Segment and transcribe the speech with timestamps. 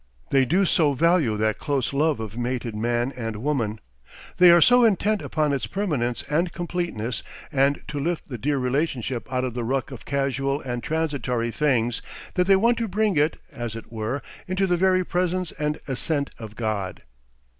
[0.31, 3.79] They do so value that close love of mated man and woman,
[4.37, 9.31] they are so intent upon its permanence and completeness and to lift the dear relationship
[9.31, 12.01] out of the ruck of casual and transitory things,
[12.33, 16.31] that they want to bring it, as it were, into the very presence and assent
[16.39, 17.03] of God.